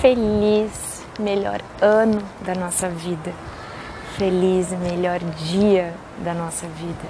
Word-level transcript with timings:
feliz 0.00 1.02
melhor 1.18 1.60
ano 1.78 2.22
da 2.40 2.54
nossa 2.54 2.88
vida, 2.88 3.34
feliz 4.16 4.70
melhor 4.70 5.18
dia 5.18 5.92
da 6.24 6.32
nossa 6.32 6.66
vida, 6.66 7.06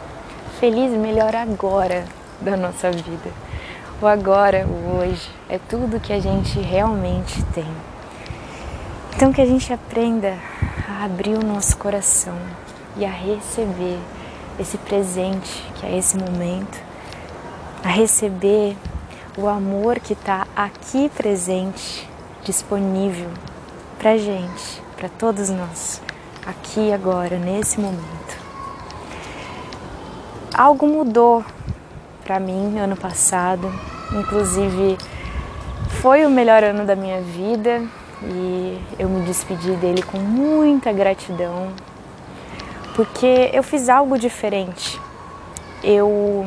feliz 0.58 0.90
melhor 0.90 1.36
agora 1.36 2.04
da 2.40 2.56
nossa 2.56 2.90
vida. 2.90 3.30
O 4.02 4.06
agora, 4.08 4.66
o 4.66 4.98
hoje, 4.98 5.30
é 5.48 5.56
tudo 5.68 6.00
que 6.00 6.12
a 6.12 6.18
gente 6.18 6.58
realmente 6.58 7.40
tem. 7.54 7.68
Então 9.14 9.32
que 9.32 9.40
a 9.40 9.46
gente 9.46 9.72
aprenda 9.72 10.36
a 10.88 11.04
abrir 11.04 11.36
o 11.36 11.46
nosso 11.46 11.76
coração 11.76 12.36
e 12.96 13.04
a 13.04 13.10
receber 13.10 14.00
esse 14.58 14.76
presente 14.78 15.64
que 15.76 15.86
é 15.86 15.96
esse 15.96 16.18
momento, 16.18 16.82
a 17.84 17.88
receber 17.88 18.76
o 19.38 19.46
amor 19.46 20.00
que 20.00 20.14
está 20.14 20.44
aqui 20.56 21.08
presente, 21.10 22.09
disponível 22.44 23.28
para 23.98 24.16
gente, 24.16 24.82
para 24.96 25.08
todos 25.08 25.50
nós, 25.50 26.00
aqui 26.46 26.92
agora, 26.92 27.38
nesse 27.38 27.78
momento. 27.78 28.38
Algo 30.54 30.86
mudou 30.86 31.44
para 32.24 32.40
mim 32.40 32.78
ano 32.78 32.96
passado, 32.96 33.70
inclusive 34.12 34.96
foi 36.00 36.24
o 36.24 36.30
melhor 36.30 36.64
ano 36.64 36.86
da 36.86 36.96
minha 36.96 37.20
vida 37.20 37.82
e 38.22 38.80
eu 38.98 39.08
me 39.08 39.20
despedi 39.24 39.72
dele 39.76 40.02
com 40.02 40.18
muita 40.18 40.92
gratidão, 40.92 41.72
porque 42.94 43.50
eu 43.52 43.62
fiz 43.62 43.88
algo 43.88 44.18
diferente. 44.18 45.00
Eu 45.82 46.46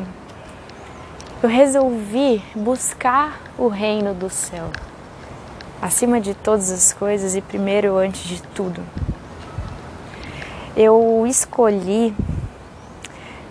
eu 1.42 1.48
resolvi 1.48 2.42
buscar 2.54 3.38
o 3.58 3.68
reino 3.68 4.14
do 4.14 4.30
céu 4.30 4.70
acima 5.84 6.18
de 6.18 6.32
todas 6.32 6.70
as 6.70 6.94
coisas 6.94 7.36
e 7.36 7.42
primeiro 7.42 7.98
antes 7.98 8.22
de 8.22 8.40
tudo. 8.40 8.80
Eu 10.74 11.26
escolhi 11.26 12.16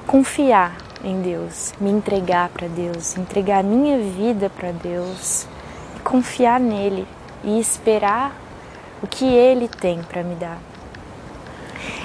confiar 0.07 0.75
em 1.03 1.21
Deus, 1.21 1.75
me 1.79 1.91
entregar 1.91 2.49
para 2.49 2.67
Deus, 2.67 3.15
entregar 3.15 3.59
a 3.59 3.63
minha 3.63 3.99
vida 3.99 4.49
para 4.49 4.71
Deus, 4.71 5.45
confiar 6.03 6.59
nele 6.59 7.07
e 7.43 7.59
esperar 7.59 8.35
o 9.03 9.05
que 9.05 9.25
ele 9.25 9.67
tem 9.67 10.01
para 10.01 10.23
me 10.23 10.33
dar. 10.33 10.57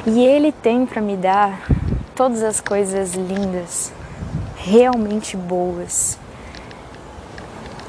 E 0.04 0.22
ele 0.22 0.52
tem 0.52 0.84
para 0.84 1.00
me 1.00 1.16
dar 1.16 1.66
todas 2.14 2.42
as 2.42 2.60
coisas 2.60 3.14
lindas, 3.14 3.90
realmente 4.58 5.38
boas. 5.38 6.18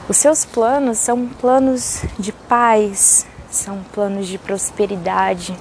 Os 0.10 0.18
seus 0.18 0.44
planos 0.44 0.98
são 0.98 1.28
planos 1.28 2.04
de 2.18 2.32
paz, 2.32 3.28
são 3.48 3.78
planos 3.94 4.26
de 4.26 4.40
prosperidade. 4.40 5.56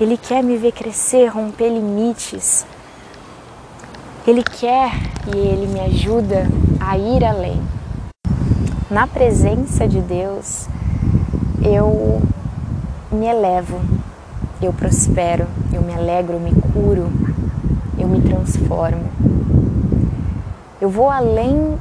Ele 0.00 0.16
quer 0.16 0.44
me 0.44 0.56
ver 0.56 0.70
crescer, 0.70 1.26
romper 1.26 1.70
limites. 1.70 2.64
Ele 4.24 4.44
quer 4.44 4.92
e 5.34 5.36
ele 5.36 5.66
me 5.66 5.80
ajuda 5.80 6.46
a 6.78 6.96
ir 6.96 7.24
além. 7.24 7.60
Na 8.88 9.08
presença 9.08 9.88
de 9.88 10.00
Deus, 10.00 10.68
eu 11.60 12.22
me 13.10 13.26
elevo, 13.26 13.80
eu 14.62 14.72
prospero, 14.72 15.48
eu 15.72 15.82
me 15.82 15.92
alegro, 15.92 16.34
eu 16.34 16.40
me 16.40 16.52
curo, 16.72 17.10
eu 17.98 18.06
me 18.06 18.20
transformo. 18.20 19.10
Eu 20.80 20.88
vou 20.88 21.10
além 21.10 21.76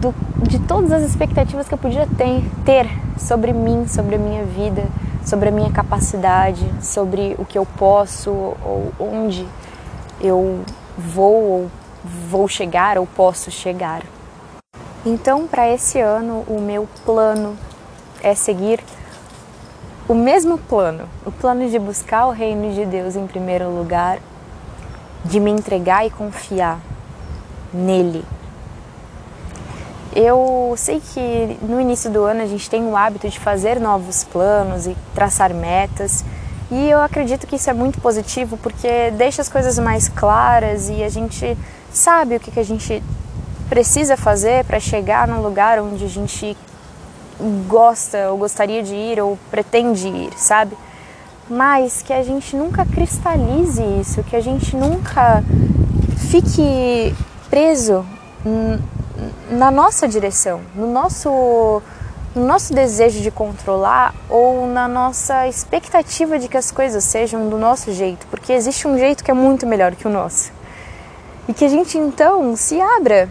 do, 0.00 0.14
de 0.42 0.58
todas 0.60 0.92
as 0.92 1.02
expectativas 1.02 1.68
que 1.68 1.74
eu 1.74 1.78
podia 1.78 2.06
ter, 2.16 2.42
ter 2.64 2.88
sobre 3.18 3.52
mim, 3.52 3.86
sobre 3.88 4.16
a 4.16 4.18
minha 4.18 4.44
vida, 4.44 4.84
sobre 5.24 5.48
a 5.48 5.52
minha 5.52 5.70
capacidade, 5.72 6.64
sobre 6.80 7.34
o 7.38 7.44
que 7.44 7.58
eu 7.58 7.66
posso 7.66 8.30
ou 8.30 8.92
onde 8.98 9.46
eu 10.20 10.60
vou 10.96 11.42
ou 11.42 11.70
vou 12.28 12.46
chegar 12.46 12.98
ou 12.98 13.06
posso 13.06 13.50
chegar. 13.50 14.02
Então, 15.04 15.46
para 15.46 15.68
esse 15.68 16.00
ano, 16.00 16.44
o 16.48 16.60
meu 16.60 16.88
plano 17.04 17.56
é 18.22 18.34
seguir 18.34 18.80
o 20.08 20.14
mesmo 20.14 20.56
plano, 20.56 21.08
o 21.24 21.32
plano 21.32 21.68
de 21.68 21.78
buscar 21.78 22.26
o 22.26 22.30
reino 22.30 22.72
de 22.72 22.84
Deus 22.84 23.16
em 23.16 23.26
primeiro 23.26 23.68
lugar, 23.70 24.18
de 25.24 25.40
me 25.40 25.50
entregar 25.50 26.06
e 26.06 26.10
confiar 26.10 26.78
nele. 27.72 28.24
Eu 30.18 30.72
sei 30.78 30.98
que 30.98 31.58
no 31.60 31.78
início 31.78 32.10
do 32.10 32.24
ano 32.24 32.40
a 32.40 32.46
gente 32.46 32.70
tem 32.70 32.82
o 32.86 32.96
hábito 32.96 33.28
de 33.28 33.38
fazer 33.38 33.78
novos 33.78 34.24
planos 34.24 34.86
e 34.86 34.96
traçar 35.14 35.52
metas, 35.52 36.24
e 36.70 36.88
eu 36.88 37.02
acredito 37.02 37.46
que 37.46 37.56
isso 37.56 37.68
é 37.68 37.74
muito 37.74 38.00
positivo 38.00 38.56
porque 38.56 39.10
deixa 39.10 39.42
as 39.42 39.48
coisas 39.50 39.78
mais 39.78 40.08
claras 40.08 40.88
e 40.88 41.04
a 41.04 41.10
gente 41.10 41.54
sabe 41.92 42.36
o 42.36 42.40
que, 42.40 42.50
que 42.50 42.58
a 42.58 42.64
gente 42.64 43.02
precisa 43.68 44.16
fazer 44.16 44.64
para 44.64 44.80
chegar 44.80 45.28
num 45.28 45.42
lugar 45.42 45.78
onde 45.80 46.06
a 46.06 46.08
gente 46.08 46.56
gosta 47.68 48.30
ou 48.30 48.38
gostaria 48.38 48.82
de 48.82 48.94
ir 48.94 49.20
ou 49.20 49.38
pretende 49.50 50.08
ir, 50.08 50.30
sabe? 50.38 50.78
Mas 51.46 52.00
que 52.00 52.14
a 52.14 52.22
gente 52.22 52.56
nunca 52.56 52.86
cristalize 52.86 53.82
isso, 54.00 54.22
que 54.22 54.34
a 54.34 54.40
gente 54.40 54.74
nunca 54.74 55.44
fique 56.30 57.14
preso 57.50 58.02
na 59.50 59.70
nossa 59.70 60.06
direção, 60.06 60.60
no 60.74 60.86
nosso, 60.86 61.82
no 62.34 62.46
nosso 62.46 62.74
desejo 62.74 63.20
de 63.20 63.30
controlar 63.30 64.14
ou 64.28 64.66
na 64.66 64.86
nossa 64.86 65.46
expectativa 65.48 66.38
de 66.38 66.48
que 66.48 66.56
as 66.56 66.70
coisas 66.70 67.04
sejam 67.04 67.48
do 67.48 67.58
nosso 67.58 67.92
jeito, 67.92 68.26
porque 68.28 68.52
existe 68.52 68.86
um 68.86 68.98
jeito 68.98 69.24
que 69.24 69.30
é 69.30 69.34
muito 69.34 69.66
melhor 69.66 69.94
que 69.94 70.06
o 70.06 70.10
nosso. 70.10 70.52
E 71.48 71.54
que 71.54 71.64
a 71.64 71.68
gente 71.68 71.96
então 71.96 72.56
se 72.56 72.80
abra 72.80 73.28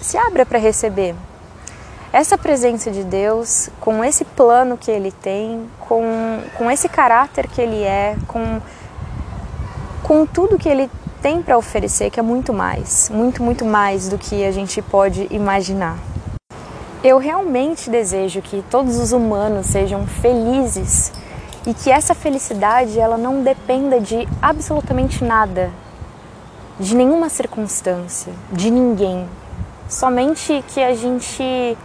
se 0.00 0.16
abra 0.16 0.46
para 0.46 0.58
receber 0.58 1.14
essa 2.12 2.38
presença 2.38 2.90
de 2.90 3.04
Deus, 3.04 3.68
com 3.80 4.02
esse 4.02 4.24
plano 4.24 4.78
que 4.78 4.90
Ele 4.90 5.12
tem, 5.12 5.68
com, 5.80 6.40
com 6.56 6.70
esse 6.70 6.88
caráter 6.88 7.46
que 7.46 7.60
Ele 7.60 7.82
é, 7.82 8.16
com, 8.26 8.60
com 10.02 10.24
tudo 10.24 10.58
que 10.58 10.68
Ele 10.68 10.90
tem 11.22 11.42
para 11.42 11.58
oferecer, 11.58 12.10
que 12.10 12.20
é 12.20 12.22
muito 12.22 12.52
mais, 12.52 13.10
muito, 13.12 13.42
muito 13.42 13.64
mais 13.64 14.08
do 14.08 14.18
que 14.18 14.44
a 14.44 14.52
gente 14.52 14.80
pode 14.80 15.26
imaginar. 15.30 15.98
Eu 17.02 17.18
realmente 17.18 17.90
desejo 17.90 18.42
que 18.42 18.64
todos 18.70 18.98
os 18.98 19.12
humanos 19.12 19.66
sejam 19.66 20.06
felizes 20.06 21.12
e 21.66 21.74
que 21.74 21.90
essa 21.90 22.14
felicidade 22.14 22.98
ela 22.98 23.16
não 23.16 23.42
dependa 23.42 24.00
de 24.00 24.26
absolutamente 24.40 25.22
nada, 25.24 25.70
de 26.78 26.96
nenhuma 26.96 27.28
circunstância, 27.28 28.32
de 28.52 28.70
ninguém, 28.70 29.28
somente 29.88 30.64
que 30.68 30.82
a 30.82 30.94
gente 30.94 31.76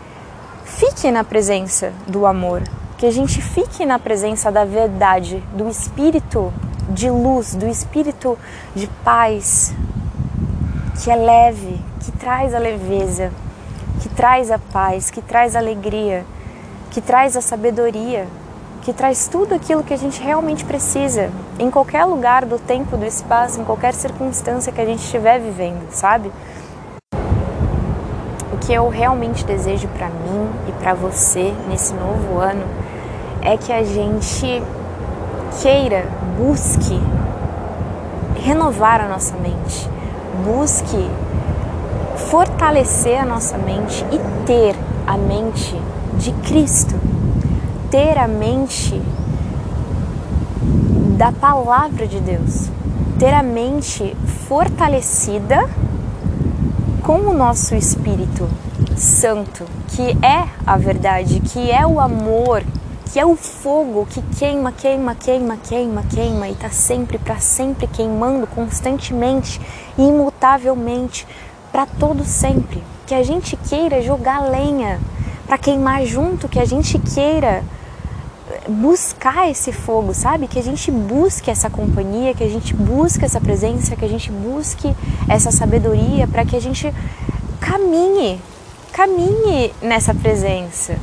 fique 0.64 1.12
na 1.12 1.24
presença 1.24 1.94
do 2.08 2.26
amor, 2.26 2.64
que 2.98 3.06
a 3.06 3.12
gente 3.12 3.42
fique 3.42 3.86
na 3.86 4.00
presença 4.00 4.52
da 4.52 4.66
verdade, 4.66 5.44
do 5.54 5.68
espírito 5.68 6.54
de 6.94 7.10
luz, 7.10 7.56
do 7.56 7.68
espírito 7.68 8.38
de 8.76 8.88
paz, 9.04 9.74
que 11.04 11.10
é 11.10 11.16
leve, 11.16 11.82
que 12.00 12.12
traz 12.12 12.54
a 12.54 12.60
leveza, 12.60 13.32
que 14.02 14.10
traz 14.10 14.52
a 14.52 14.60
paz, 14.60 15.10
que 15.10 15.22
traz 15.22 15.56
a 15.56 15.60
alegria, 15.60 16.26
que 16.92 17.02
traz 17.02 17.36
a 17.36 17.42
sabedoria, 17.42 18.28
que 18.84 18.94
traz 18.94 19.28
tudo 19.28 19.56
aquilo 19.56 19.84
que 19.84 19.94
a 19.94 19.98
gente 19.98 20.22
realmente 20.22 20.64
precisa, 20.64 21.32
em 21.58 21.72
qualquer 21.72 22.06
lugar 22.06 22.46
do 22.46 22.60
tempo, 22.60 22.96
do 22.96 23.06
espaço, 23.06 23.60
em 23.60 23.64
qualquer 23.64 23.94
circunstância 23.94 24.72
que 24.72 24.82
a 24.82 24.86
gente 24.86 25.04
estiver 25.04 25.40
vivendo, 25.40 25.90
sabe? 25.92 26.32
que 28.66 28.74
eu 28.74 28.88
realmente 28.88 29.44
desejo 29.44 29.88
para 29.90 30.08
mim 30.08 30.50
e 30.70 30.72
para 30.74 30.94
você 30.94 31.54
nesse 31.68 31.94
novo 31.94 32.40
ano 32.40 32.64
é 33.42 33.58
que 33.58 33.74
a 33.74 33.84
gente 33.84 34.64
queira, 35.62 36.06
busque 36.38 37.00
renovar 38.44 39.02
a 39.02 39.08
nossa 39.08 39.36
mente, 39.38 39.90
busque 40.44 41.10
fortalecer 42.30 43.22
a 43.22 43.26
nossa 43.26 43.58
mente 43.58 44.06
e 44.12 44.46
ter 44.46 44.76
a 45.08 45.18
mente 45.18 45.80
de 46.18 46.32
Cristo, 46.48 46.96
ter 47.90 48.18
a 48.18 48.28
mente 48.28 49.02
da 51.18 51.32
palavra 51.32 52.08
de 52.08 52.20
Deus, 52.20 52.70
ter 53.20 53.34
a 53.34 53.44
mente 53.44 54.16
fortalecida 54.48 55.70
com 57.04 57.20
o 57.20 57.34
nosso 57.34 57.76
Espírito 57.76 58.48
Santo, 58.96 59.66
que 59.90 60.18
é 60.26 60.48
a 60.66 60.78
verdade, 60.78 61.40
que 61.40 61.70
é 61.72 61.86
o 61.86 62.00
amor, 62.00 62.64
que 63.14 63.20
é 63.20 63.26
o 63.28 63.36
fogo 63.36 64.08
que 64.08 64.24
queima, 64.40 64.72
queima, 64.72 65.14
queima, 65.14 65.56
queima, 65.56 66.02
queima 66.02 66.48
e 66.48 66.54
está 66.54 66.72
sempre, 66.72 67.20
para 67.20 67.38
sempre 67.38 67.86
queimando 67.86 68.48
constantemente, 68.48 69.62
imutavelmente, 69.96 71.28
para 71.72 71.86
todo 71.86 72.26
sempre. 72.26 72.84
Que 73.06 73.14
a 73.14 73.22
gente 73.22 73.56
queira 73.56 74.02
jogar 74.02 74.40
lenha 74.50 75.00
para 75.46 75.60
queimar 75.60 76.04
junto, 76.08 76.50
que 76.50 76.58
a 76.58 76.66
gente 76.66 76.98
queira 76.98 77.64
buscar 78.68 79.48
esse 79.48 79.72
fogo, 79.72 80.12
sabe? 80.16 80.48
Que 80.48 80.58
a 80.58 80.64
gente 80.64 80.90
busque 80.90 81.52
essa 81.52 81.70
companhia, 81.70 82.34
que 82.34 82.44
a 82.44 82.50
gente 82.50 82.74
busque 82.74 83.24
essa 83.24 83.40
presença, 83.40 83.96
que 83.96 84.06
a 84.06 84.10
gente 84.10 84.32
busque 84.32 84.92
essa 85.30 85.52
sabedoria 85.52 86.28
para 86.28 86.44
que 86.46 86.56
a 86.56 86.60
gente 86.60 86.92
caminhe, 87.60 88.42
caminhe 88.92 89.72
nessa 89.84 90.16
presença. 90.16 90.98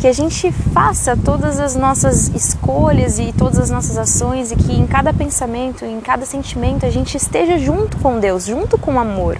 Que 0.00 0.08
a 0.08 0.12
gente 0.12 0.50
faça 0.50 1.14
todas 1.14 1.60
as 1.60 1.76
nossas 1.76 2.28
escolhas 2.28 3.18
e 3.18 3.32
todas 3.32 3.58
as 3.58 3.70
nossas 3.70 3.98
ações 3.98 4.50
e 4.50 4.56
que 4.56 4.72
em 4.72 4.86
cada 4.86 5.12
pensamento, 5.12 5.84
em 5.84 6.00
cada 6.00 6.24
sentimento, 6.24 6.86
a 6.86 6.90
gente 6.90 7.16
esteja 7.16 7.58
junto 7.58 7.98
com 7.98 8.18
Deus, 8.18 8.46
junto 8.46 8.78
com 8.78 8.94
o 8.94 8.98
amor. 8.98 9.38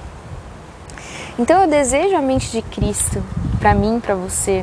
Então 1.39 1.62
eu 1.62 1.69
desejo 1.69 2.15
a 2.15 2.21
mente 2.21 2.51
de 2.51 2.61
Cristo 2.61 3.23
para 3.59 3.75
mim, 3.75 4.01
para 4.01 4.15
você. 4.15 4.62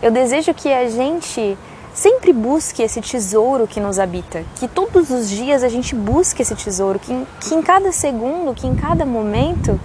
Eu 0.00 0.10
desejo 0.10 0.54
que 0.54 0.72
a 0.72 0.88
gente 0.88 1.58
sempre 1.92 2.32
busque 2.32 2.82
esse 2.82 3.02
tesouro 3.02 3.66
que 3.66 3.80
nos 3.80 3.98
habita, 3.98 4.42
que 4.56 4.66
todos 4.66 5.10
os 5.10 5.28
dias 5.28 5.62
a 5.62 5.68
gente 5.68 5.94
busque 5.94 6.40
esse 6.40 6.54
tesouro, 6.54 6.98
que, 6.98 7.26
que 7.40 7.54
em 7.54 7.60
cada 7.60 7.92
segundo, 7.92 8.54
que 8.54 8.66
em 8.66 8.74
cada 8.74 9.04
momento 9.04 9.78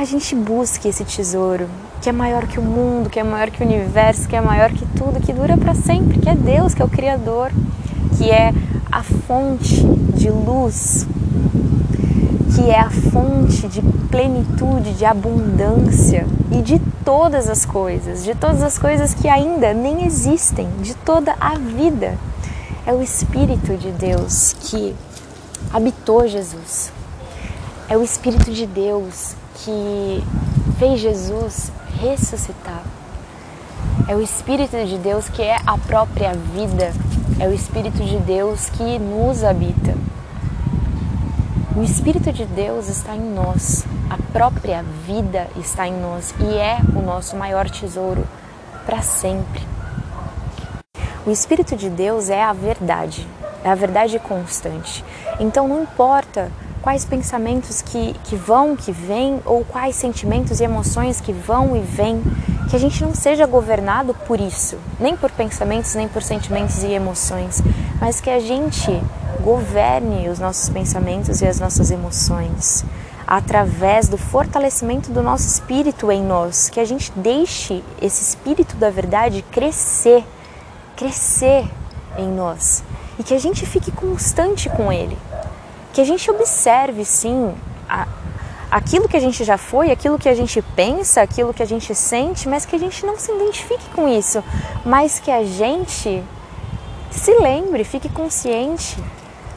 a 0.00 0.04
gente 0.06 0.34
busque 0.34 0.88
esse 0.88 1.04
tesouro, 1.04 1.68
que 2.00 2.08
é 2.08 2.12
maior 2.12 2.46
que 2.46 2.58
o 2.58 2.62
mundo, 2.62 3.10
que 3.10 3.20
é 3.20 3.22
maior 3.22 3.50
que 3.50 3.62
o 3.62 3.66
universo, 3.66 4.26
que 4.26 4.34
é 4.34 4.40
maior 4.40 4.70
que 4.70 4.86
tudo, 4.96 5.20
que 5.20 5.30
dura 5.30 5.58
para 5.58 5.74
sempre, 5.74 6.18
que 6.18 6.26
é 6.26 6.34
Deus, 6.34 6.72
que 6.72 6.80
é 6.80 6.84
o 6.86 6.88
Criador, 6.88 7.52
que 8.16 8.30
é 8.30 8.50
a 8.90 9.02
fonte 9.02 9.84
de 10.16 10.30
luz, 10.30 11.06
que 12.54 12.70
é 12.70 12.80
a 12.80 12.88
fonte 12.88 13.68
de 13.68 13.82
plenitude, 14.10 14.94
de 14.94 15.04
abundância 15.04 16.26
e 16.50 16.62
de 16.62 16.80
todas 17.04 17.50
as 17.50 17.66
coisas, 17.66 18.24
de 18.24 18.34
todas 18.34 18.62
as 18.62 18.78
coisas 18.78 19.12
que 19.12 19.28
ainda 19.28 19.74
nem 19.74 20.06
existem, 20.06 20.66
de 20.80 20.94
toda 20.94 21.34
a 21.38 21.56
vida. 21.56 22.16
É 22.86 22.94
o 22.94 23.02
Espírito 23.02 23.76
de 23.76 23.90
Deus 23.90 24.56
que 24.60 24.96
habitou 25.70 26.26
Jesus. 26.26 26.90
É 27.86 27.98
o 27.98 28.02
Espírito 28.02 28.50
de 28.50 28.66
Deus 28.66 29.34
que 29.64 30.24
fez 30.78 31.00
Jesus 31.00 31.72
ressuscitar. 32.00 32.82
É 34.08 34.14
o 34.14 34.20
Espírito 34.20 34.76
de 34.84 34.98
Deus 34.98 35.28
que 35.28 35.42
é 35.42 35.56
a 35.66 35.78
própria 35.78 36.32
vida. 36.32 36.92
É 37.38 37.46
o 37.46 37.52
Espírito 37.52 38.02
de 38.04 38.18
Deus 38.18 38.68
que 38.70 38.98
nos 38.98 39.44
habita. 39.44 39.94
O 41.76 41.82
Espírito 41.82 42.32
de 42.32 42.44
Deus 42.44 42.88
está 42.88 43.14
em 43.14 43.20
nós, 43.20 43.86
a 44.10 44.18
própria 44.32 44.82
vida 45.06 45.46
está 45.56 45.86
em 45.86 45.98
nós 45.98 46.34
e 46.40 46.54
é 46.56 46.78
o 46.94 47.00
nosso 47.00 47.36
maior 47.36 47.70
tesouro 47.70 48.26
para 48.84 49.00
sempre. 49.00 49.62
O 51.24 51.30
Espírito 51.30 51.76
de 51.76 51.88
Deus 51.88 52.28
é 52.28 52.42
a 52.42 52.52
verdade, 52.52 53.26
é 53.62 53.70
a 53.70 53.74
verdade 53.74 54.18
constante. 54.18 55.04
Então 55.38 55.68
não 55.68 55.82
importa 55.82 56.50
quais 56.82 57.04
pensamentos 57.04 57.82
que, 57.82 58.14
que 58.24 58.36
vão, 58.36 58.76
que 58.76 58.92
vêm, 58.92 59.40
ou 59.44 59.64
quais 59.64 59.96
sentimentos 59.96 60.60
e 60.60 60.64
emoções 60.64 61.20
que 61.20 61.32
vão 61.32 61.76
e 61.76 61.80
vêm, 61.80 62.22
que 62.68 62.76
a 62.76 62.78
gente 62.78 63.02
não 63.02 63.14
seja 63.14 63.46
governado 63.46 64.14
por 64.26 64.40
isso, 64.40 64.78
nem 64.98 65.16
por 65.16 65.30
pensamentos, 65.30 65.94
nem 65.94 66.08
por 66.08 66.22
sentimentos 66.22 66.82
e 66.82 66.88
emoções, 66.88 67.62
mas 68.00 68.20
que 68.20 68.30
a 68.30 68.40
gente 68.40 68.90
governe 69.42 70.28
os 70.28 70.38
nossos 70.38 70.68
pensamentos 70.68 71.40
e 71.40 71.46
as 71.46 71.58
nossas 71.58 71.90
emoções 71.90 72.84
através 73.30 74.08
do 74.08 74.18
fortalecimento 74.18 75.12
do 75.12 75.22
nosso 75.22 75.46
espírito 75.46 76.10
em 76.10 76.20
nós, 76.20 76.68
que 76.68 76.80
a 76.80 76.84
gente 76.84 77.12
deixe 77.14 77.80
esse 78.02 78.24
espírito 78.24 78.74
da 78.74 78.90
verdade 78.90 79.44
crescer, 79.52 80.24
crescer 80.96 81.64
em 82.18 82.26
nós. 82.26 82.82
E 83.20 83.22
que 83.22 83.32
a 83.32 83.38
gente 83.38 83.64
fique 83.64 83.92
constante 83.92 84.68
com 84.68 84.92
ele, 84.92 85.16
que 85.92 86.00
a 86.00 86.04
gente 86.04 86.30
observe 86.30 87.04
sim 87.04 87.54
a, 87.88 88.06
aquilo 88.70 89.08
que 89.08 89.16
a 89.16 89.20
gente 89.20 89.42
já 89.42 89.58
foi, 89.58 89.90
aquilo 89.90 90.18
que 90.18 90.28
a 90.28 90.34
gente 90.34 90.62
pensa, 90.62 91.20
aquilo 91.20 91.52
que 91.52 91.62
a 91.62 91.66
gente 91.66 91.94
sente, 91.94 92.48
mas 92.48 92.64
que 92.64 92.76
a 92.76 92.78
gente 92.78 93.04
não 93.04 93.18
se 93.18 93.32
identifique 93.32 93.90
com 93.94 94.08
isso, 94.08 94.42
mas 94.84 95.18
que 95.18 95.30
a 95.30 95.44
gente 95.44 96.22
se 97.10 97.32
lembre, 97.38 97.82
fique 97.82 98.08
consciente 98.08 98.96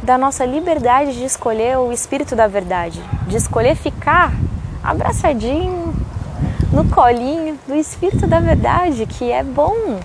da 0.01 0.17
nossa 0.17 0.43
liberdade 0.43 1.13
de 1.13 1.23
escolher 1.23 1.77
o 1.77 1.91
espírito 1.91 2.35
da 2.35 2.47
verdade, 2.47 3.01
de 3.27 3.37
escolher 3.37 3.75
ficar 3.75 4.33
abraçadinho 4.83 5.93
no 6.71 6.89
colinho 6.89 7.57
do 7.67 7.75
espírito 7.75 8.25
da 8.25 8.39
verdade, 8.39 9.05
que 9.05 9.31
é 9.31 9.43
bom, 9.43 9.99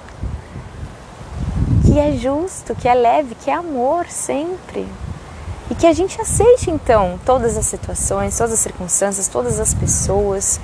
que 1.85 1.99
é 1.99 2.13
justo, 2.13 2.75
que 2.75 2.87
é 2.87 2.95
leve, 2.95 3.35
que 3.35 3.51
é 3.51 3.55
amor 3.55 4.07
sempre. 4.09 4.87
E 5.71 5.75
que 5.75 5.87
a 5.87 5.93
gente 5.93 6.21
aceite 6.21 6.71
então 6.71 7.19
todas 7.25 7.57
as 7.57 7.67
situações, 7.67 8.37
todas 8.37 8.55
as 8.55 8.61
circunstâncias, 8.61 9.29
todas 9.29 9.61
as 9.61 9.75
pessoas, 9.75 10.61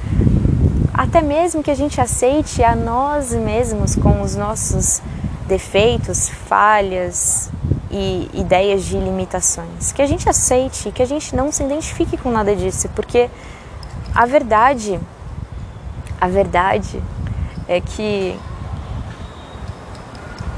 até 0.93 1.21
mesmo 1.21 1.63
que 1.63 1.71
a 1.71 1.75
gente 1.75 2.01
aceite 2.01 2.63
a 2.63 2.75
nós 2.75 3.33
mesmos 3.33 3.95
com 3.95 4.23
os 4.23 4.35
nossos 4.35 5.03
defeitos, 5.47 6.29
falhas, 6.29 7.51
e 7.95 8.29
ideias 8.35 8.85
de 8.85 8.99
limitações. 8.99 9.93
Que 9.93 10.03
a 10.03 10.07
gente 10.07 10.29
aceite, 10.29 10.91
que 10.91 11.01
a 11.01 11.07
gente 11.07 11.35
não 11.37 11.53
se 11.53 11.63
identifique 11.63 12.17
com 12.17 12.29
nada 12.29 12.55
disso, 12.57 12.89
porque 12.89 13.31
a 14.13 14.27
verdade, 14.27 14.99
a 16.21 16.27
verdade 16.27 17.01
é 17.69 17.81
que 17.81 18.37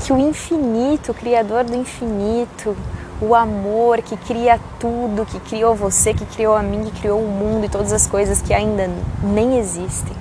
que 0.01 0.13
o 0.13 0.19
infinito, 0.19 1.11
o 1.11 1.15
criador 1.15 1.65
do 1.65 1.75
infinito, 1.75 2.77
o 3.21 3.35
amor 3.35 4.03
que 4.03 4.17
cria 4.17 4.61
tudo, 4.79 5.25
que 5.25 5.41
criou 5.41 5.75
você, 5.75 6.13
que 6.13 6.27
criou 6.27 6.55
a 6.55 6.63
mim, 6.63 6.85
que 6.85 7.01
criou 7.01 7.21
o 7.21 7.29
mundo 7.29 7.65
e 7.65 7.69
todas 7.69 7.93
as 7.93 8.07
coisas 8.07 8.43
que 8.43 8.53
ainda 8.53 8.91
nem 9.23 9.59
existem. 9.59 10.15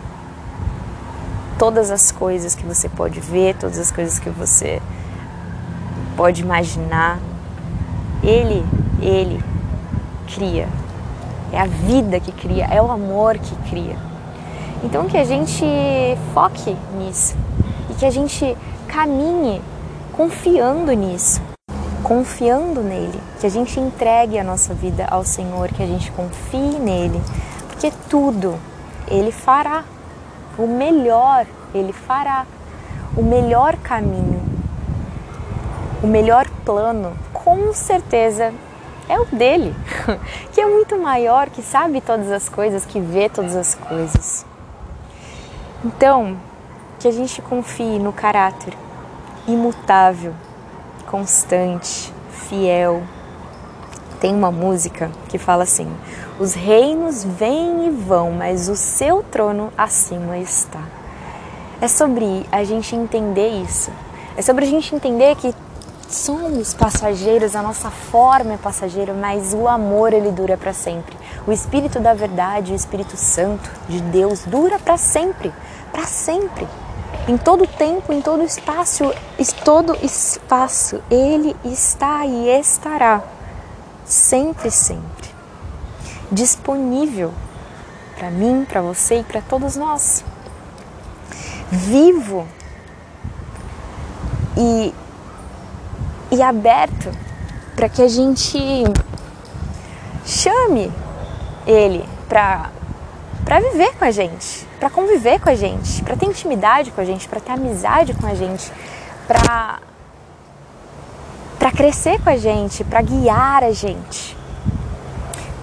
Todas 1.60 1.92
as 1.92 2.12
coisas 2.12 2.56
que 2.56 2.66
você 2.66 2.88
pode 2.88 3.20
ver, 3.20 3.56
todas 3.56 3.80
as 3.80 3.92
coisas 3.92 4.20
que 4.20 4.30
você 4.30 4.82
pode 6.16 6.42
imaginar. 6.42 7.20
Ele, 8.24 8.66
ele 9.02 9.44
cria. 10.34 10.68
É 11.52 11.60
a 11.60 11.66
vida 11.66 12.20
que 12.20 12.32
cria, 12.32 12.66
é 12.66 12.82
o 12.82 12.92
amor 12.92 13.38
que 13.38 13.56
cria. 13.70 13.98
Então 14.84 15.08
que 15.08 15.18
a 15.18 15.24
gente 15.24 15.66
foque 16.34 16.76
nisso 16.98 17.36
e 17.90 17.94
que 17.94 18.06
a 18.06 18.12
gente 18.12 18.58
caminhe 18.88 19.62
confiando 20.12 20.92
nisso, 20.94 21.42
confiando 22.06 22.82
nele, 22.82 23.20
que 23.42 23.48
a 23.48 23.50
gente 23.50 23.80
entregue 23.80 24.40
a 24.40 24.44
nossa 24.44 24.74
vida 24.74 25.06
ao 25.10 25.26
Senhor, 25.26 25.70
que 25.70 25.84
a 25.84 25.88
gente 25.88 26.10
confie 26.12 26.80
nele, 26.80 27.22
porque 27.68 27.92
tudo 28.10 28.58
ele 29.08 29.32
fará. 29.32 29.84
O 30.58 30.68
melhor 30.68 31.46
ele 31.74 31.92
fará. 31.92 32.46
O 33.18 33.24
melhor 33.24 33.76
caminho 33.78 34.56
o 36.06 36.08
melhor 36.08 36.48
plano, 36.64 37.18
com 37.34 37.74
certeza, 37.74 38.54
é 39.10 39.20
o 39.20 39.26
dele, 39.26 39.76
que 40.54 40.62
é 40.62 40.66
muito 40.68 40.98
maior, 41.00 41.50
que 41.50 41.64
sabe 41.64 42.00
todas 42.00 42.32
as 42.32 42.48
coisas, 42.48 42.86
que 42.86 43.00
vê 43.00 43.28
todas 43.28 43.56
as 43.56 43.74
coisas. 43.74 44.46
Então, 45.84 46.38
que 47.00 47.08
a 47.08 47.12
gente 47.12 47.42
confie 47.42 47.98
no 47.98 48.14
caráter 48.14 48.74
imutável, 49.48 50.34
constante, 51.08 52.14
fiel. 52.50 53.04
Tem 54.20 54.34
uma 54.34 54.52
música 54.52 55.12
que 55.30 55.38
fala 55.38 55.64
assim: 55.64 55.92
Os 56.40 56.54
reinos 56.54 57.24
vêm 57.24 57.88
e 57.88 57.90
vão, 57.90 58.32
mas 58.32 58.70
o 58.70 58.76
seu 58.76 59.24
trono 59.24 59.72
acima 59.78 60.38
está. 60.38 60.82
É 61.82 61.88
sobre 61.88 62.46
a 62.52 62.64
gente 62.64 62.96
entender 62.96 63.50
isso. 63.62 63.92
É 64.38 64.42
sobre 64.42 64.66
a 64.66 64.68
gente 64.68 64.94
entender 64.96 65.36
que 65.36 65.54
somos 66.08 66.74
passageiros, 66.74 67.56
a 67.56 67.62
nossa 67.62 67.90
forma 67.90 68.54
é 68.54 68.58
passageira, 68.58 69.14
mas 69.14 69.54
o 69.54 69.68
amor 69.68 70.14
ele 70.14 70.32
dura 70.32 70.58
para 70.58 70.74
sempre. 70.74 71.16
O 71.46 71.52
Espírito 71.52 72.00
da 72.00 72.14
verdade, 72.14 72.72
o 72.72 72.76
Espírito 72.76 73.18
Santo 73.18 73.70
de 73.88 74.02
Deus 74.02 74.44
dura 74.46 74.80
para 74.80 74.98
sempre, 74.98 75.54
para 75.92 76.06
sempre. 76.06 76.68
Em 77.28 77.38
todo 77.38 77.66
tempo, 77.66 78.14
em 78.14 78.22
todo 78.22 78.44
espaço, 78.44 79.12
em 79.40 79.46
todo 79.64 79.98
espaço, 80.06 81.02
ele 81.10 81.56
está 81.66 82.26
e 82.26 82.50
estará. 82.50 83.24
Sempre, 84.06 84.70
sempre. 84.70 85.30
Disponível 86.32 87.34
para 88.16 88.30
mim, 88.30 88.66
para 88.68 88.82
você 88.82 89.20
e 89.20 89.24
para 89.24 89.42
todos 89.42 89.76
nós. 89.76 90.24
Vivo 91.72 92.48
e 94.56 94.94
e 96.32 96.42
aberto 96.42 97.12
para 97.76 97.88
que 97.90 98.02
a 98.02 98.08
gente 98.08 98.58
chame 100.26 100.92
ele 101.68 102.04
para 102.28 102.72
para 103.44 103.60
viver 103.60 103.96
com 103.96 104.06
a 104.06 104.12
gente, 104.12 104.65
para 104.80 104.90
conviver 104.90 105.40
com 105.40 105.50
a 105.50 105.56
gente, 105.56 106.04
para 106.04 106.16
ter 106.16 106.26
intimidade 106.26 106.92
com 106.92 107.02
a 107.02 107.06
gente, 107.06 107.28
para 107.28 107.40
ter 107.40 107.52
amizade 107.52 108.14
com 108.14 108.28
a 108.28 108.36
gente, 108.36 108.72
para 109.28 109.80
para 111.58 111.72
crescer 111.72 112.22
com 112.22 112.30
a 112.30 112.38
gente, 112.38 112.84
para 112.84 113.02
guiar 113.02 113.64
a 113.64 113.72
gente. 113.72 114.38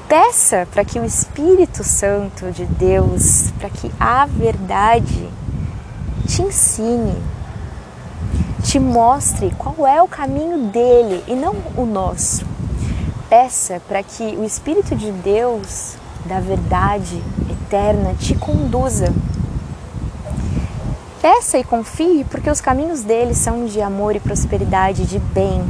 Peça 0.08 0.66
para 0.72 0.84
que 0.84 0.98
o 0.98 1.04
Espírito 1.04 1.84
Santo 1.84 2.50
de 2.50 2.66
Deus, 2.66 3.52
para 3.58 3.70
que 3.70 3.88
a 4.00 4.26
verdade 4.26 5.30
te 6.26 6.42
ensine, 6.42 7.16
te 8.64 8.80
mostre 8.80 9.54
qual 9.56 9.86
é 9.86 10.02
o 10.02 10.08
caminho 10.08 10.66
dele 10.70 11.22
e 11.28 11.36
não 11.36 11.54
o 11.76 11.86
nosso. 11.86 12.44
Peça 13.30 13.80
para 13.86 14.02
que 14.02 14.24
o 14.36 14.44
Espírito 14.44 14.96
de 14.96 15.12
Deus, 15.12 15.96
da 16.24 16.40
verdade 16.40 17.22
eterna, 17.50 18.14
te 18.18 18.34
conduza. 18.34 19.12
Peça 21.20 21.58
e 21.58 21.64
confie, 21.64 22.24
porque 22.24 22.50
os 22.50 22.60
caminhos 22.60 23.02
dele 23.02 23.34
são 23.34 23.66
de 23.66 23.80
amor 23.80 24.16
e 24.16 24.20
prosperidade, 24.20 25.04
de 25.04 25.18
bem. 25.18 25.62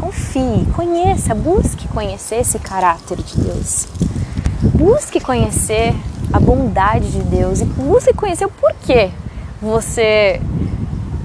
Confie, 0.00 0.66
conheça, 0.74 1.34
busque 1.34 1.86
conhecer 1.88 2.36
esse 2.36 2.58
caráter 2.58 3.16
de 3.18 3.38
Deus. 3.38 3.86
Busque 4.74 5.20
conhecer 5.20 5.94
a 6.32 6.40
bondade 6.40 7.10
de 7.12 7.22
Deus 7.22 7.60
e 7.60 7.64
busque 7.64 8.12
conhecer 8.12 8.44
o 8.44 8.50
porquê 8.50 9.10
você 9.60 10.40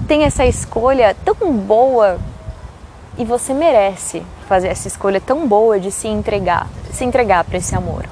tem 0.08 0.24
essa 0.24 0.46
escolha 0.46 1.14
tão 1.24 1.52
boa 1.52 2.18
e 3.18 3.24
você 3.24 3.52
merece 3.52 4.22
fazer 4.48 4.68
essa 4.68 4.88
escolha 4.88 5.20
tão 5.20 5.46
boa 5.46 5.78
de 5.78 5.90
se 5.90 6.08
entregar, 6.08 6.68
se 6.92 7.04
entregar 7.04 7.44
para 7.44 7.58
esse 7.58 7.74
amor. 7.74 8.04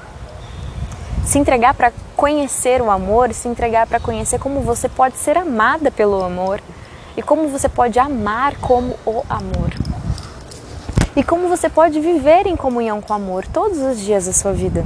Se 1.25 1.39
entregar 1.39 1.73
para 1.73 1.93
conhecer 2.15 2.81
o 2.81 2.91
amor, 2.91 3.33
se 3.33 3.47
entregar 3.47 3.87
para 3.87 3.99
conhecer 3.99 4.39
como 4.39 4.61
você 4.61 4.89
pode 4.89 5.17
ser 5.17 5.37
amada 5.37 5.89
pelo 5.89 6.23
amor 6.23 6.61
e 7.15 7.21
como 7.21 7.47
você 7.47 7.69
pode 7.69 7.99
amar 7.99 8.55
como 8.57 8.95
o 9.05 9.23
amor. 9.29 9.71
E 11.15 11.23
como 11.23 11.47
você 11.49 11.69
pode 11.69 11.99
viver 11.99 12.47
em 12.47 12.55
comunhão 12.55 13.01
com 13.01 13.13
o 13.13 13.15
amor 13.15 13.45
todos 13.47 13.79
os 13.79 13.99
dias 13.99 14.25
da 14.25 14.33
sua 14.33 14.53
vida. 14.53 14.83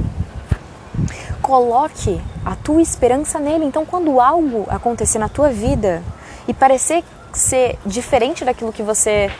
Coloque 1.40 2.20
a 2.44 2.56
tua 2.56 2.82
esperança 2.82 3.38
nele. 3.38 3.64
Então, 3.64 3.86
quando 3.86 4.20
algo 4.20 4.66
acontecer 4.68 5.18
na 5.18 5.28
tua 5.28 5.50
vida 5.50 6.02
e 6.48 6.54
parecer 6.54 7.04
ser 7.32 7.78
diferente 7.86 8.44
daquilo 8.44 8.72
que 8.72 8.82
você 8.82 9.30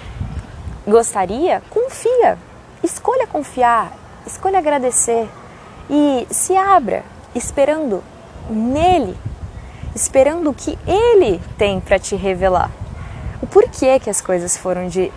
gostaria, 0.87 1.63
confia. 1.71 2.39
Escolha 2.83 3.27
confiar, 3.27 3.93
escolha 4.27 4.59
agradecer 4.59 5.29
e 5.89 6.27
se 6.31 6.57
abra 6.57 7.05
esperando 7.35 8.03
nele, 8.49 9.17
esperando 9.95 10.51
o 10.51 10.55
que 10.55 10.79
ele 10.87 11.41
tem 11.59 11.81
para 11.81 11.99
te 11.99 12.17
revelar. 12.17 12.71
O 13.41 13.47
porquê 13.47 13.99
que 14.01 14.11
as 14.11 14.21
coisas 14.21 14.57
foram 14.57 14.89
de, 14.89 15.13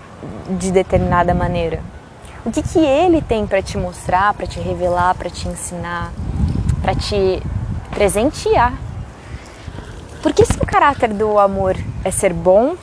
de 0.57 0.71
determinada 0.71 1.33
maneira. 1.33 1.81
O 2.45 2.51
que, 2.51 2.61
que 2.61 2.79
ele 2.79 3.21
tem 3.21 3.45
para 3.45 3.61
te 3.61 3.77
mostrar, 3.77 4.33
para 4.33 4.47
te 4.47 4.59
revelar, 4.59 5.15
para 5.15 5.29
te 5.29 5.47
ensinar, 5.47 6.11
para 6.81 6.95
te 6.95 7.41
presentear. 7.91 8.73
Porque 10.21 10.45
se 10.45 10.53
o 10.53 10.65
caráter 10.65 11.13
do 11.13 11.39
amor 11.39 11.77
é 12.03 12.11
ser 12.11 12.33
bom, 12.33 12.75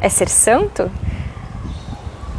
é 0.00 0.08
ser 0.08 0.28
santo, 0.28 0.90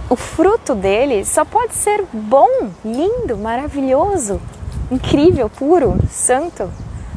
o 0.09 0.15
fruto 0.15 0.73
dele 0.73 1.23
só 1.23 1.45
pode 1.45 1.75
ser 1.75 2.03
bom, 2.11 2.69
lindo, 2.83 3.37
maravilhoso, 3.37 4.41
incrível, 4.89 5.49
puro, 5.49 5.97
santo. 6.09 6.69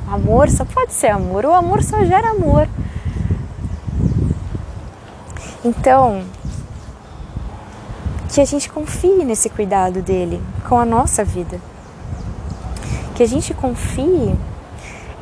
Amor 0.06 0.50
só 0.50 0.64
pode 0.64 0.92
ser 0.92 1.08
amor, 1.08 1.46
o 1.46 1.54
amor 1.54 1.82
só 1.82 2.04
gera 2.04 2.30
amor. 2.30 2.68
Então, 5.64 6.22
que 8.32 8.40
a 8.40 8.44
gente 8.44 8.68
confie 8.68 9.24
nesse 9.24 9.48
cuidado 9.48 10.02
dele 10.02 10.42
com 10.68 10.78
a 10.78 10.84
nossa 10.84 11.24
vida. 11.24 11.58
Que 13.14 13.22
a 13.22 13.26
gente 13.26 13.54
confie 13.54 14.36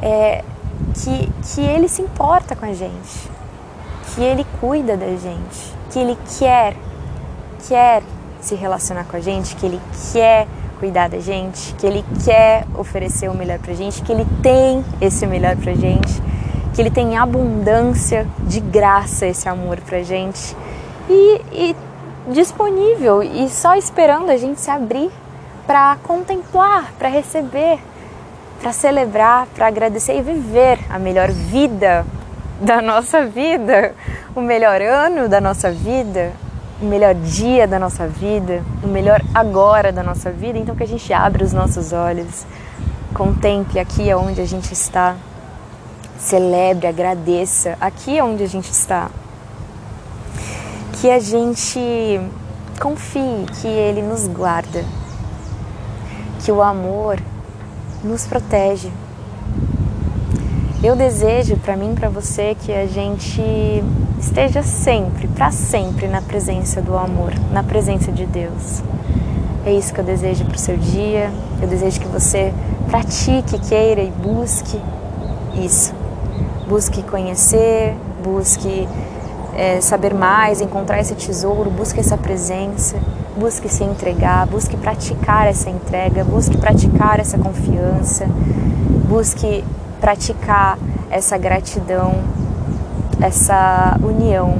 é, 0.00 0.43
que, 0.95 1.31
que 1.43 1.61
ele 1.61 1.89
se 1.89 2.03
importa 2.03 2.57
com 2.57 2.65
a 2.65 2.73
gente, 2.73 3.31
que 4.15 4.23
ele 4.23 4.47
cuida 4.61 4.97
da 4.97 5.09
gente, 5.09 5.75
que 5.91 5.99
ele 5.99 6.17
quer, 6.39 6.75
quer 7.69 8.02
se 8.40 8.55
relacionar 8.55 9.05
com 9.05 9.17
a 9.17 9.21
gente, 9.21 9.55
que 9.57 9.67
ele 9.67 9.81
quer 10.12 10.47
cuidar 10.79 11.09
da 11.09 11.19
gente, 11.19 11.75
que 11.75 11.87
ele 11.87 12.05
quer 12.25 12.67
oferecer 12.75 13.29
o 13.29 13.35
melhor 13.35 13.59
pra 13.59 13.75
gente, 13.75 14.02
que 14.02 14.11
ele 14.11 14.26
tem 14.43 14.85
esse 15.00 15.26
melhor 15.26 15.55
pra 15.57 15.75
gente, 15.75 16.23
que 16.75 16.81
ele 16.81 16.90
tem 16.90 17.19
abundância 17.19 18.26
de 18.40 18.61
graça 18.61 19.26
esse 19.26 19.49
amor 19.49 19.79
pra 19.81 20.02
gente. 20.02 20.57
E, 21.09 21.43
e 21.52 21.76
disponível 22.33 23.23
e 23.23 23.49
só 23.49 23.75
esperando 23.75 24.31
a 24.31 24.37
gente 24.37 24.61
se 24.61 24.71
abrir 24.71 25.11
para 25.67 25.97
contemplar, 26.02 26.93
para 26.99 27.09
receber, 27.09 27.79
para 28.61 28.73
celebrar, 28.73 29.47
para 29.55 29.67
agradecer 29.67 30.17
e 30.17 30.23
viver 30.23 30.79
a 30.88 30.99
melhor 30.99 31.31
vida 31.31 32.07
da 32.61 32.83
nossa 32.83 33.25
vida, 33.25 33.95
o 34.35 34.40
melhor 34.40 34.81
ano 34.83 35.29
da 35.29 35.40
nossa 35.40 35.71
vida, 35.71 36.33
o 36.80 36.84
melhor 36.84 37.14
dia 37.14 37.66
da 37.66 37.78
nossa 37.78 38.08
vida, 38.08 38.62
o 38.82 38.88
melhor 38.88 39.20
agora 39.34 39.92
da 39.92 40.02
nossa 40.02 40.30
vida. 40.30 40.58
Então 40.58 40.75
que 40.75 40.82
a 40.82 40.88
gente 40.88 41.12
abra 41.12 41.44
os 41.44 41.52
nossos 41.52 41.92
olhos, 41.92 42.46
contemple 43.14 43.78
aqui 43.78 44.12
onde 44.14 44.40
a 44.40 44.46
gente 44.46 44.72
está, 44.72 45.16
celebre, 46.18 46.87
agradeça 46.87 47.76
aqui 47.80 48.20
onde 48.20 48.42
a 48.42 48.49
gente 48.49 48.70
está. 48.70 49.10
Que 51.00 51.10
a 51.10 51.18
gente 51.18 52.20
confie 52.80 53.46
que 53.60 53.66
Ele 53.66 54.02
nos 54.02 54.26
guarda, 54.26 54.84
que 56.44 56.50
o 56.50 56.62
amor 56.62 57.18
nos 58.02 58.26
protege. 58.26 58.90
Eu 60.82 60.96
desejo 60.96 61.58
para 61.58 61.76
mim, 61.76 61.94
para 61.94 62.08
você, 62.08 62.56
que 62.58 62.72
a 62.72 62.87
gente 62.87 63.82
esteja 64.21 64.62
sempre, 64.62 65.27
para 65.29 65.50
sempre, 65.50 66.07
na 66.07 66.21
presença 66.21 66.81
do 66.81 66.97
amor, 66.97 67.33
na 67.50 67.62
presença 67.62 68.12
de 68.12 68.27
Deus. 68.27 68.83
É 69.65 69.73
isso 69.73 69.93
que 69.93 70.00
eu 70.00 70.05
desejo 70.05 70.45
para 70.45 70.57
o 70.57 70.59
seu 70.59 70.77
dia. 70.77 71.31
Eu 71.61 71.67
desejo 71.67 72.00
que 72.00 72.07
você 72.07 72.53
pratique, 72.89 73.59
queira 73.59 74.00
e 74.03 74.11
busque 74.11 74.81
isso. 75.55 75.95
Busque 76.69 77.03
conhecer, 77.03 77.97
busque 78.23 78.87
é, 79.57 79.81
saber 79.81 80.15
mais, 80.15 80.61
encontrar 80.61 81.00
esse 81.00 81.15
tesouro, 81.15 81.71
busque 81.71 81.99
essa 81.99 82.17
presença, 82.17 82.97
busque 83.37 83.69
se 83.69 83.83
entregar, 83.83 84.47
busque 84.47 84.77
praticar 84.77 85.47
essa 85.47 85.69
entrega, 85.69 86.25
busque 86.25 86.57
praticar 86.57 87.19
essa 87.19 87.37
confiança, 87.37 88.27
busque 89.09 89.65
praticar 90.00 90.79
essa 91.11 91.37
gratidão, 91.37 92.15
essa 93.23 93.99
união, 94.03 94.59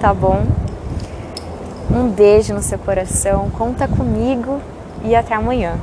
tá 0.00 0.12
bom? 0.14 0.44
Um 1.90 2.08
beijo 2.10 2.54
no 2.54 2.62
seu 2.62 2.78
coração, 2.78 3.50
conta 3.50 3.88
comigo 3.88 4.60
e 5.02 5.14
até 5.14 5.34
amanhã. 5.34 5.74